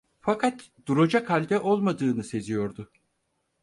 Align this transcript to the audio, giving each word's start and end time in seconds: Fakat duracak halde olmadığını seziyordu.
Fakat 0.21 0.69
duracak 0.85 1.29
halde 1.29 1.59
olmadığını 1.59 2.23
seziyordu. 2.23 2.91